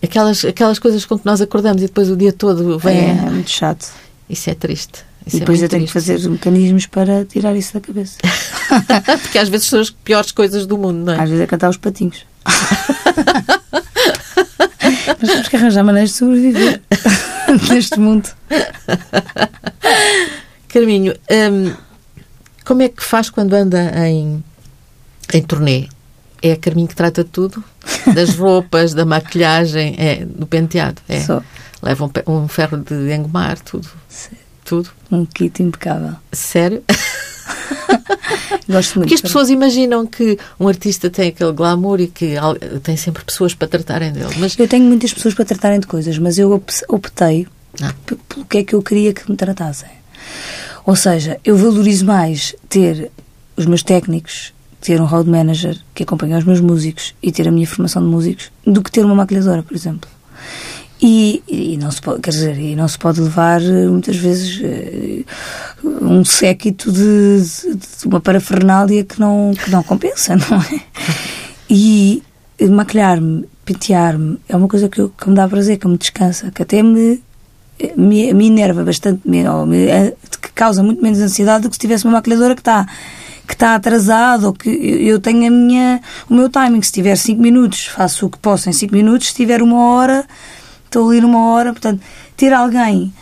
[0.00, 2.98] Aquelas, aquelas coisas com que nós acordamos e depois o dia todo vem.
[2.98, 3.90] É, é muito chato.
[4.30, 5.04] Isso é triste.
[5.26, 5.92] Isso e depois é eu tenho triste.
[5.92, 8.18] que fazer mecanismos para tirar isso da cabeça.
[9.22, 11.16] porque às vezes são as piores coisas do mundo, não é?
[11.20, 12.24] Às vezes é cantar os patinhos.
[15.20, 16.80] Mas temos que arranjar maneiras de sobreviver
[17.68, 18.28] neste mundo.
[20.68, 21.72] Carminho, hum,
[22.64, 24.42] como é que faz quando anda em,
[25.32, 25.88] em turnê?
[26.42, 27.62] É a Carminho que trata de tudo?
[28.14, 31.00] Das roupas, da maquilhagem, é, do penteado?
[31.08, 31.20] É.
[31.20, 31.42] Só
[31.80, 33.88] Leva um, um ferro de engomar, tudo.
[34.64, 34.88] Tudo.
[35.10, 36.14] um kit impecável.
[36.32, 36.82] Sério?
[38.68, 39.08] Gosto muito.
[39.08, 42.34] Porque as pessoas imaginam que um artista tem aquele glamour e que
[42.82, 44.34] tem sempre pessoas para tratarem dele.
[44.38, 47.46] Mas Eu tenho muitas pessoas para tratarem de coisas, mas eu op- optei
[47.82, 47.92] Ah.
[48.06, 49.88] pelo que é que eu queria que me tratassem.
[50.84, 53.10] Ou seja, eu valorizo mais ter
[53.56, 57.52] os meus técnicos, ter um road manager que acompanha os meus músicos e ter a
[57.52, 60.10] minha formação de músicos do que ter uma maquilhadora, por exemplo.
[61.00, 64.60] E, e não se pode, quer dizer, e não se pode levar eh, muitas vezes
[64.62, 65.24] eh,
[66.00, 70.80] um séquito de, de- uma parafernália que não, que não compensa, não é?
[71.68, 72.22] E
[72.70, 76.62] maquilhar-me, pentear-me é uma coisa que, eu- que me dá prazer, que me descansa, que
[76.62, 77.20] até me,
[77.96, 82.04] me, me enerva bastante, me- eh, que causa muito menos ansiedade do que se tivesse
[82.04, 82.86] uma maquilhadora que está
[83.46, 86.80] que está atrasado ou que eu tenho a minha, o meu timing.
[86.80, 89.28] Se tiver 5 minutos, faço o que posso em 5 minutos.
[89.28, 90.24] Se tiver uma hora,
[90.84, 91.72] estou ali numa hora.
[91.72, 92.00] Portanto,
[92.36, 93.12] ter alguém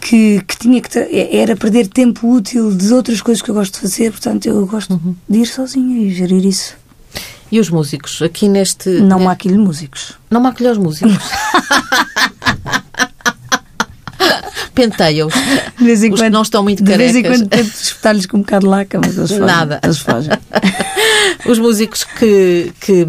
[0.00, 3.74] que, que tinha que tra- era perder tempo útil de outras coisas que eu gosto
[3.74, 4.10] de fazer.
[4.10, 6.74] Portanto, eu gosto de ir sozinha e gerir isso.
[7.52, 8.22] e os músicos?
[8.22, 8.88] Aqui neste.
[8.88, 10.14] Não maquilho músicos.
[10.30, 11.12] Não maquilha os músicos.
[14.80, 15.32] Penteia-os.
[15.78, 17.42] De vez em Os quando, não estão muito de vez em carecas.
[17.42, 19.46] quando tento espetar-lhes com um bocado de laca, mas eles fogem.
[19.46, 19.80] Nada.
[19.82, 20.30] Eles fogem.
[21.46, 23.06] Os músicos que, que,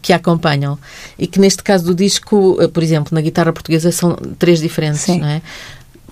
[0.00, 0.78] que acompanham
[1.18, 5.00] e que neste caso do disco, eh, por exemplo, na guitarra portuguesa são três diferentes,
[5.02, 5.20] Sim.
[5.20, 5.42] não é?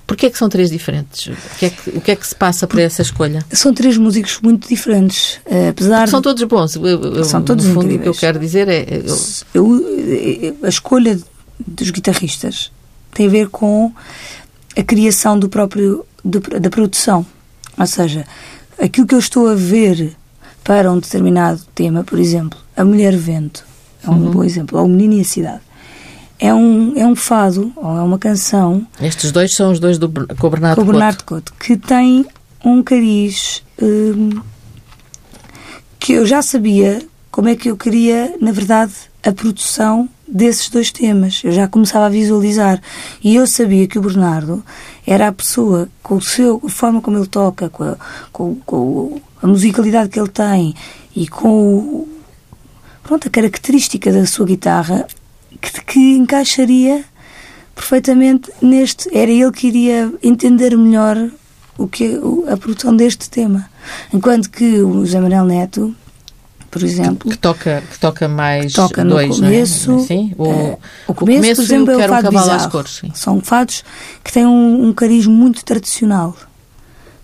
[0.06, 1.28] Porquê é que são três diferentes?
[1.28, 3.44] O que é que, o que, é que se passa por essa escolha?
[3.52, 5.38] São três músicos muito diferentes.
[5.46, 6.74] eh, apesar São de- todos bons.
[6.74, 8.18] Eu- eu- São todos no fundo, o que eu incríveis.
[8.18, 8.84] quero dizer é.
[9.04, 9.16] eu-
[9.54, 11.16] eu, eh, a escolha
[11.64, 12.72] dos guitarristas
[13.14, 13.92] tem a ver com
[14.76, 17.24] a criação do próprio do- da produção.
[17.78, 18.24] Ou seja,
[18.80, 20.16] aquilo que eu estou a ver
[20.62, 23.64] para um determinado tema, por exemplo, A Mulher Vento,
[24.04, 25.60] é um bom exemplo, ou O Menino e a Cidade.
[26.38, 30.08] É um, é um fado, ou é uma canção estes dois são os dois do,
[30.08, 30.92] com o Bernardo com o Couto.
[30.92, 32.24] Bernardo Couto, que tem
[32.64, 34.40] um cariz hum,
[35.98, 40.90] que eu já sabia como é que eu queria, na verdade, a produção desses dois
[40.90, 41.42] temas.
[41.44, 42.80] Eu já começava a visualizar.
[43.22, 44.64] E eu sabia que o Bernardo
[45.06, 47.96] era a pessoa, com o seu, a forma como ele toca, com a,
[48.32, 50.74] com, com a musicalidade que ele tem
[51.14, 52.08] e com o,
[53.02, 55.06] pronto, a característica da sua guitarra,
[55.60, 57.04] que, que encaixaria
[57.74, 59.08] perfeitamente neste.
[59.16, 61.30] Era ele que iria entender melhor
[61.76, 63.68] o que a produção deste tema.
[64.12, 65.94] Enquanto que o José Manuel Neto,
[66.70, 69.90] por exemplo, Que toca, que toca mais toca no dois, começo.
[69.92, 70.06] não é?
[70.06, 70.78] Sim, o, eh,
[71.08, 72.70] o começo, começo por e o exemplo, é o fado bizarro.
[72.70, 73.10] Cores, sim.
[73.14, 73.84] São fados
[74.22, 76.36] que têm um, um cariz muito tradicional,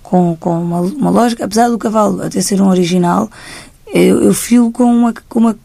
[0.03, 3.31] com, com uma, uma lógica, apesar do cavalo até ser um original,
[3.95, 5.57] eu, eu fio com uma, com uma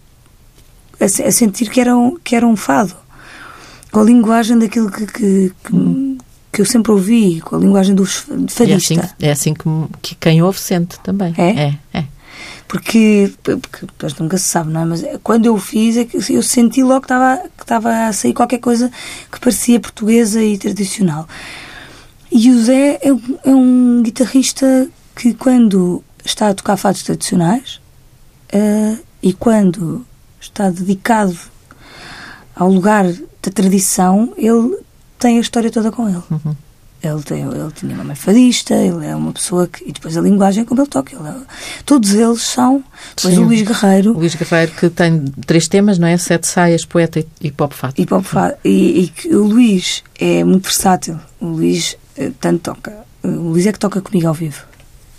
[0.99, 2.95] a, a sentir que era, um, que era um fado,
[3.91, 6.17] com a linguagem daquilo que, que, que,
[6.53, 8.93] que eu sempre ouvi, com a linguagem do f- E é fadista.
[8.93, 9.63] assim, é assim que,
[10.01, 11.33] que quem ouve sente também.
[11.37, 11.49] É?
[11.49, 12.05] É, é.
[12.71, 14.85] Porque, porque depois nunca se sabe, não é?
[14.85, 18.59] Mas quando eu fiz, é eu senti logo que estava, que estava a sair qualquer
[18.59, 18.89] coisa
[19.29, 21.27] que parecia portuguesa e tradicional.
[22.31, 23.09] E o Zé é
[23.43, 27.81] é um guitarrista que, quando está a tocar fados tradicionais
[28.53, 30.05] eh, e quando
[30.39, 31.37] está dedicado
[32.55, 34.77] ao lugar da tradição, ele
[35.19, 36.23] tem a história toda com ele.
[36.31, 36.55] Uhum.
[37.03, 39.83] Ele, tem, ele tinha uma mãe fadista, ele é uma pessoa que.
[39.89, 41.15] E depois a linguagem como ele toca.
[41.15, 41.33] Ele é-
[41.83, 42.83] todos eles são.
[43.15, 43.39] Depois Sim.
[43.41, 46.15] o Luís Guerreiro Luís Guerreiro que tem três temas, não é?
[46.17, 47.99] Sete saias, poeta e, e pop fato.
[47.99, 51.19] e, Pop Fa- e, e que o Luís é muito versátil.
[51.39, 52.93] O Luís eh, tanto toca.
[53.23, 54.63] O Luís é que toca comigo ao vivo.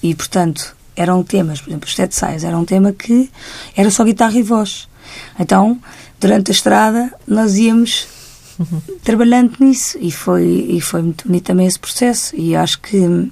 [0.02, 3.28] E portanto eram temas, por exemplo, os Sete Saias era um tema que
[3.76, 4.86] era só guitarra e voz.
[5.38, 5.80] Então,
[6.20, 8.06] durante a estrada, nós íamos
[9.04, 12.34] trabalhando nisso e foi, e foi muito bonito também esse processo.
[12.36, 13.30] E acho que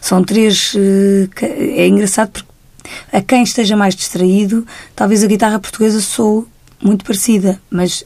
[0.00, 0.72] são três.
[0.76, 1.28] eh,
[1.76, 2.46] É engraçado porque
[3.12, 6.46] a quem esteja mais distraído, talvez a guitarra portuguesa sou
[6.82, 8.04] muito parecida, mas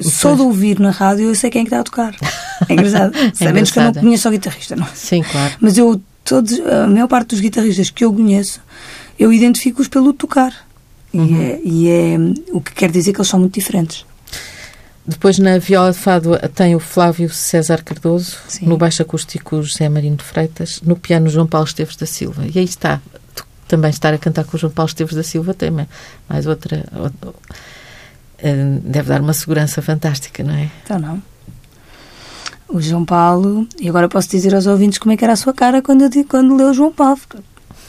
[0.00, 2.14] só de ouvir na rádio eu sei quem é que está a tocar.
[2.68, 3.12] É engraçado.
[3.34, 4.86] Sabendo que eu não conheço o guitarrista, não.
[4.94, 5.52] Sim, claro.
[5.60, 8.60] Mas eu, todos, a maior parte dos guitarristas que eu conheço,
[9.18, 10.54] eu identifico-os pelo tocar.
[11.12, 12.16] E, é, e é
[12.52, 14.06] o que quer dizer que eles são muito diferentes.
[15.04, 18.66] Depois na viola de fado tem o Flávio César Cardoso, Sim.
[18.66, 22.44] no baixo acústico José Marino de Freitas, no piano João Paulo Esteves da Silva.
[22.46, 23.00] E aí está.
[23.34, 25.70] Tu também estar a cantar com o João Paulo Esteves da Silva tem
[26.28, 27.34] mais outra, outra
[28.38, 30.70] eh, deve dar uma segurança fantástica, não é?
[30.84, 31.22] Então não.
[32.68, 35.52] O João Paulo, e agora posso dizer aos ouvintes como é que era a sua
[35.52, 37.20] cara quando, eu, quando leu o João Paulo.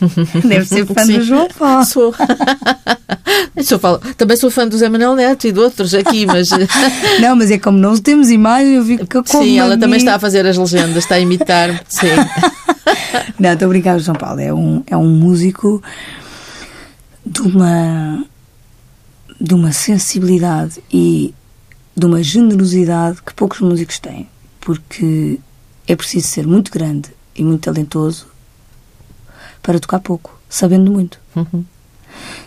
[0.47, 1.85] Deve ser fã Sim, do João Paulo.
[1.85, 2.13] Sou.
[3.63, 3.79] sou
[4.17, 6.49] também sou fã do Zé Manuel Neto e de outros aqui, mas.
[7.19, 10.15] Não, mas é como não temos imagem, eu vi que eu Sim, ela também está
[10.15, 11.83] a fazer as legendas, está a imitar.
[11.87, 12.07] Sim.
[13.39, 15.81] Não, estou a brincar, João Paulo é um, é um músico
[17.25, 18.25] de uma
[19.39, 21.33] de uma sensibilidade e
[21.95, 24.27] de uma generosidade que poucos músicos têm,
[24.61, 25.39] porque
[25.87, 28.32] é preciso ser muito grande e muito talentoso
[29.63, 31.19] para tocar pouco, sabendo muito.
[31.35, 31.63] Uhum.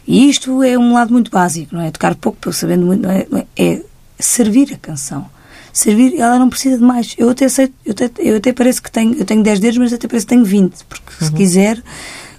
[0.06, 1.90] E isto é um lado muito básico, não é?
[1.90, 3.26] Tocar pouco, sabendo muito, não é?
[3.56, 3.82] é
[4.18, 5.26] servir a canção.
[5.72, 7.14] Servir, ela não precisa de mais.
[7.18, 9.92] Eu até sei, eu até, eu até parece que tenho, eu tenho 10 dedos, mas
[9.92, 11.26] até parece que tenho 20, porque uhum.
[11.26, 11.82] se quiser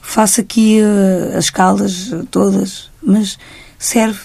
[0.08, 3.38] faço aqui uh, as escalas todas, mas
[3.78, 4.20] serve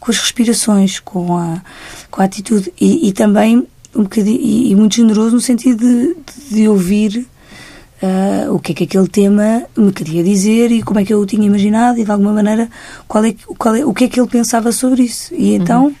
[0.00, 1.60] com as respirações, com a,
[2.10, 6.16] com a atitude e, e também um bocadinho, e, e, muito generoso no sentido de,
[6.50, 7.28] de ouvir
[8.02, 11.20] uh, o que é que aquele tema me queria dizer e como é que eu
[11.20, 12.68] o tinha imaginado e de alguma maneira
[13.06, 15.34] qual é, qual é, o que é que ele pensava sobre isso.
[15.34, 15.56] E uhum.
[15.56, 15.94] então uhum.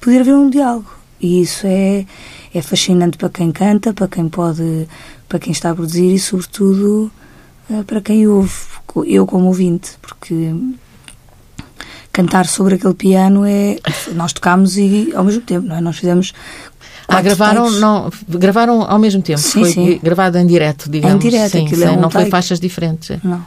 [0.00, 0.90] poder haver um diálogo.
[1.20, 2.06] E isso é,
[2.52, 4.88] é fascinante para quem canta, para quem pode,
[5.28, 7.10] para quem está a produzir e sobretudo
[7.70, 8.52] uh, para quem ouve,
[9.06, 10.52] eu como ouvinte, porque
[12.12, 13.76] cantar sobre aquele piano é.
[14.14, 15.80] Nós tocámos e ao mesmo tempo, não é?
[15.80, 16.32] Nós fizemos.
[17.06, 19.40] Ah, gravaram, não, gravaram ao mesmo tempo.
[19.40, 20.00] Sim, Foi sim.
[20.02, 21.24] gravado em direto, digamos.
[21.24, 23.10] Em direto, sim, sim, é um não foi faixas diferentes.
[23.10, 23.20] É.
[23.22, 23.46] Não.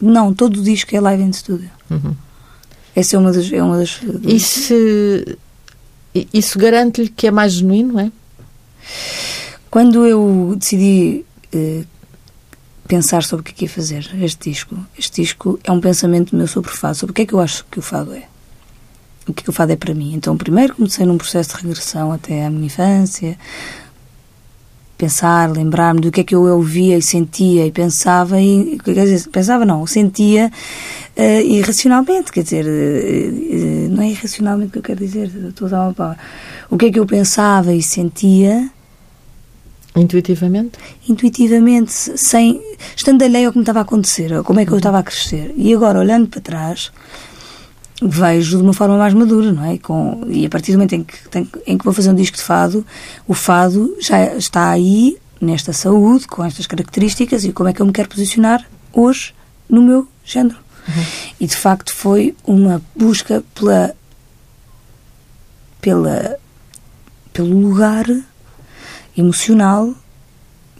[0.00, 1.70] Não, todo o disco é live em estúdio.
[1.90, 2.14] Uhum.
[2.94, 3.52] Essa é uma das.
[3.52, 4.32] É uma das, das...
[4.32, 4.74] Isso,
[6.32, 8.12] isso garante-lhe que é mais genuíno, é?
[9.70, 11.84] Quando eu decidi eh,
[12.86, 14.76] pensar sobre o que é que ia fazer este disco.
[14.98, 17.40] Este disco é um pensamento meu sobre o fado, sobre o que é que eu
[17.40, 18.24] acho que o fado é.
[19.28, 20.14] O que é que o fado é para mim.
[20.14, 23.36] Então, primeiro comecei num processo de regressão até à minha infância,
[24.96, 29.28] pensar, lembrar-me do que é que eu ouvia e sentia e pensava e quer dizer,
[29.30, 30.50] pensava não, sentia
[31.16, 35.70] uh, irracionalmente, quer dizer, uh, uh, não é irracionalmente que eu quero dizer, estou a
[35.70, 36.18] dar uma palavra.
[36.70, 38.70] O que é que eu pensava e sentia
[39.96, 40.78] Intuitivamente?
[41.08, 42.60] Intuitivamente, sem,
[42.94, 44.78] estando alheio ao que me estava a acontecer, como é que eu uhum.
[44.78, 45.54] estava a crescer.
[45.56, 46.92] E agora, olhando para trás,
[48.02, 49.78] vejo de uma forma mais madura, não é?
[49.78, 52.36] Com, e a partir do momento em que, tem, em que vou fazer um disco
[52.36, 52.84] de fado,
[53.26, 57.86] o fado já está aí, nesta saúde, com estas características, e como é que eu
[57.86, 59.34] me quero posicionar hoje
[59.68, 60.56] no meu género.
[60.88, 61.04] Uhum.
[61.40, 63.94] E de facto foi uma busca pela,
[65.80, 66.38] pela,
[67.32, 68.04] pelo lugar
[69.16, 69.94] emocional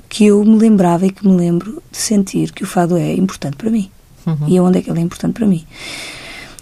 [0.09, 3.57] que eu me lembrava e que me lembro de sentir que o fado é importante
[3.57, 3.91] para mim.
[4.25, 4.49] Uhum.
[4.49, 5.67] E aonde é que ele é importante para mim.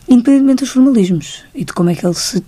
[0.09, 2.45] Independentemente dos formalismos e de como é que ele se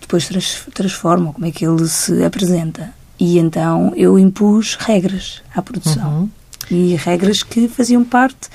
[0.00, 0.28] depois
[0.72, 2.94] transforma, como é que ele se apresenta.
[3.18, 6.20] E então eu impus regras à produção.
[6.20, 6.30] Uhum.
[6.70, 8.48] E regras que faziam parte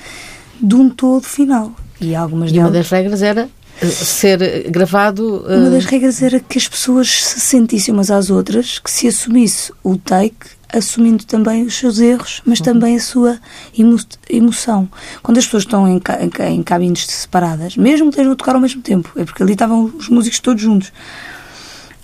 [0.60, 1.72] de um todo final.
[2.00, 2.68] E algumas e delas...
[2.68, 3.48] uma das regras era
[3.88, 5.44] ser gravado.
[5.46, 5.60] Uh...
[5.60, 9.72] Uma das regras era que as pessoas se sentissem umas às outras, que se assumisse
[9.82, 12.64] o take, assumindo também os seus erros, mas uhum.
[12.64, 13.38] também a sua
[13.76, 13.96] emo
[14.28, 14.88] emoção.
[15.22, 18.60] Quando as pessoas estão em, ca em, cabines separadas, mesmo que estejam a tocar ao
[18.60, 20.92] mesmo tempo, é porque ali estavam os músicos todos juntos.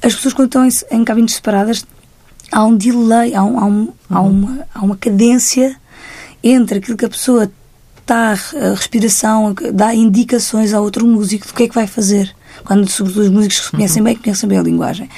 [0.02, 1.86] As pessoas, quando estão em, em cabines separadas,
[2.50, 3.92] há um delay, há, um, há, um, uhum.
[4.10, 5.76] há, uma, há uma cadência
[6.42, 7.50] entre aquilo que a pessoa
[8.06, 12.32] está a respiração, dá indicações a outro músico do que é que vai fazer.
[12.64, 15.08] Quando, sobretudo, os músicos que conhecem bem, conhecem bem a linguagem.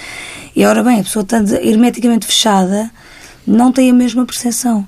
[0.56, 2.90] E, ora bem, a pessoa está hermeticamente fechada,
[3.48, 4.86] não tem a mesma percepção.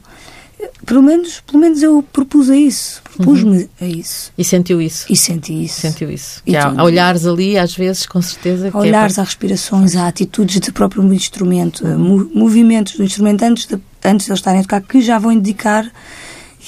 [0.84, 3.68] Pelo menos, pelo menos eu propus a isso, propus-me uhum.
[3.80, 4.30] a isso.
[4.36, 5.06] E sentiu isso?
[5.08, 5.80] E senti isso.
[5.80, 6.42] Sentiu isso.
[6.46, 8.70] E há, olhares ali, às vezes, com certeza.
[8.72, 9.22] Há olhares, é...
[9.22, 12.30] há respirações, há atitudes do próprio instrumento, uhum.
[12.34, 15.90] movimentos do instrumento antes de, antes de eles estarem a tocar, que já vão indicar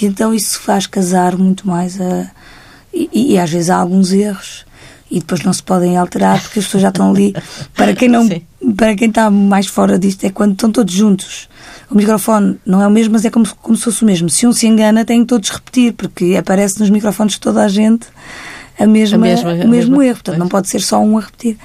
[0.01, 2.30] e então isso faz casar muito mais a.
[2.93, 4.66] E, e, às vezes há alguns erros
[5.12, 7.34] e depois não se podem alterar porque as pessoas já estão ali.
[7.76, 8.26] Para quem não,
[8.74, 11.50] para quem está mais fora disto é quando estão todos juntos.
[11.90, 14.30] O microfone não é o mesmo, mas é como, como se fosse o mesmo.
[14.30, 17.68] Se um se engana, tem que todos repetir porque aparece nos microfones de toda a
[17.68, 18.06] gente
[18.78, 20.14] a mesma, a mesma o mesmo mesma, erro.
[20.14, 21.58] Portanto, não pode ser só um a repetir.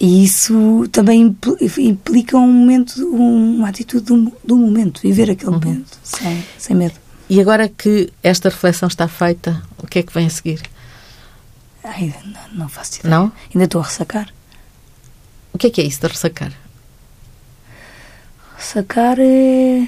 [0.00, 1.36] E isso também
[1.78, 5.60] implica um momento, uma atitude do, do momento, viver aquele uhum.
[5.60, 6.94] momento, sem, sem medo.
[7.28, 10.60] E agora que esta reflexão está feita, o que é que vem a seguir?
[11.84, 13.14] Ai, não, não faço ideia.
[13.14, 13.32] Não?
[13.54, 14.32] Ainda estou a ressacar.
[15.52, 16.52] O que é que é isso de ressacar?
[18.56, 19.86] Ressacar é.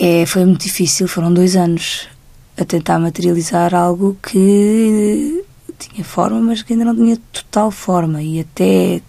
[0.00, 2.08] É, foi muito difícil, foram dois anos
[2.56, 5.44] a tentar materializar algo que
[5.78, 8.22] tinha forma, mas que ainda não tinha total forma.
[8.22, 9.02] E até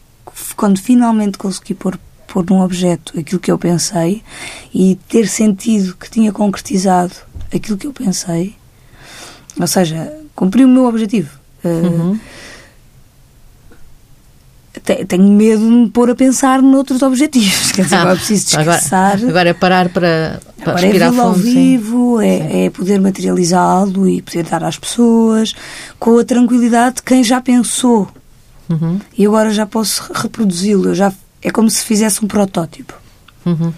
[0.56, 4.24] quando finalmente consegui pôr, pôr num objeto aquilo que eu pensei
[4.74, 7.14] e ter sentido que tinha concretizado
[7.54, 8.56] aquilo que eu pensei,
[9.58, 11.38] ou seja, cumpri o meu objetivo.
[11.64, 12.20] Eh, uhum
[15.08, 17.72] tenho medo de me pôr a pensar noutros objetivos.
[17.74, 19.16] Quer dizer, agora preciso descansar.
[19.16, 22.70] Agora, agora é parar para, para agora é respirar é fundo, ao vivo, é, é,
[22.70, 25.54] poder materializá-lo e poder dar às pessoas
[26.00, 28.08] com a tranquilidade de quem já pensou.
[28.70, 29.00] Uhum.
[29.18, 30.94] E agora já posso reproduzi-lo.
[30.94, 32.94] Já, é como se fizesse um protótipo.
[33.46, 33.74] Uhum.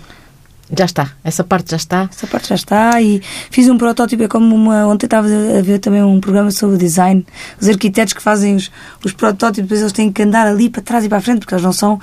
[0.78, 2.10] Já está, essa parte já está.
[2.12, 4.88] Essa parte já está e fiz um protótipo, é como uma.
[4.88, 7.26] Ontem estava a ver também um programa sobre design.
[7.60, 8.72] Os arquitetos que fazem os,
[9.04, 11.54] os protótipos, depois eles têm que andar ali para trás e para a frente, porque
[11.54, 12.00] eles não são.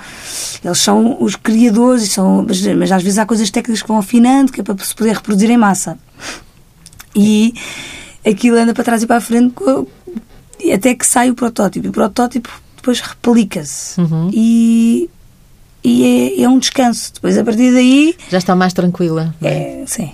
[0.63, 3.97] Eles são os criadores, e são, mas, mas às vezes há coisas técnicas que vão
[3.97, 5.97] afinando, que é para se poder reproduzir em massa.
[7.15, 7.53] E
[8.25, 9.55] aquilo anda para trás e para a frente
[10.73, 11.87] até que sai o protótipo.
[11.87, 13.99] E o protótipo depois replica-se.
[13.99, 14.29] Uhum.
[14.31, 15.09] E
[15.83, 17.13] e é, é, um descanso.
[17.13, 18.15] Depois, a partir daí.
[18.29, 19.33] Já está mais tranquila.
[19.41, 20.11] É, sim.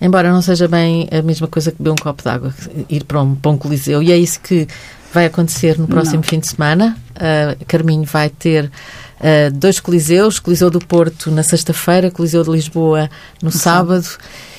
[0.00, 2.54] Embora não seja bem a mesma coisa que beber um copo d'água,
[2.88, 4.02] ir para um, para um coliseu.
[4.02, 4.66] E é isso que
[5.12, 6.22] vai acontecer no próximo não.
[6.22, 6.96] fim de semana.
[7.12, 13.08] Uh, Carminho vai ter uh, dois coliseus: Coliseu do Porto na sexta-feira, Coliseu de Lisboa
[13.40, 14.02] no, no sábado.
[14.02, 14.51] sábado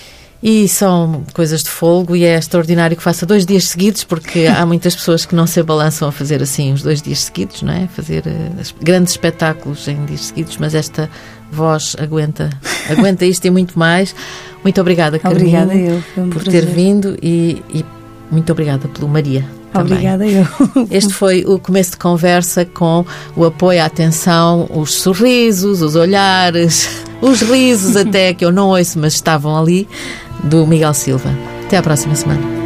[0.44, 4.66] e são coisas de folgo e é extraordinário que faça dois dias seguidos, porque há
[4.68, 7.88] muitas pessoas que não se balançam a fazer assim os dois dias seguidos, não é?
[7.88, 11.10] Fazer uh, grandes espetáculos em dias seguidos, mas esta
[11.50, 12.50] voz aguenta,
[12.92, 14.14] aguenta isto e muito mais.
[14.62, 16.66] Muito obrigada, Carminho, obrigada eu, um por prazer.
[16.66, 17.86] ter vindo e, e
[18.30, 19.46] muito obrigada pelo Maria.
[19.72, 19.94] Também.
[19.94, 20.46] Obrigada eu.
[20.92, 26.90] Este foi o começo de conversa com o apoio, a atenção, os sorrisos, os olhares,
[27.22, 29.88] os risos até que eu não ouço, mas estavam ali
[30.44, 31.30] do Miguel Silva.
[31.66, 32.63] Até à próxima semana.